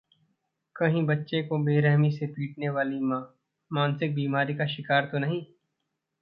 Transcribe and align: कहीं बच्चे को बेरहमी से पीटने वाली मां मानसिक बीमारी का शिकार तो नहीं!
कहीं 0.75 1.03
बच्चे 1.05 1.41
को 1.43 1.57
बेरहमी 1.65 2.11
से 2.11 2.27
पीटने 2.27 2.69
वाली 2.69 2.99
मां 2.99 3.21
मानसिक 3.71 4.15
बीमारी 4.15 4.55
का 4.55 4.65
शिकार 4.67 5.05
तो 5.11 5.19
नहीं! 5.19 5.45